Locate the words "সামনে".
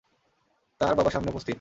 1.11-1.29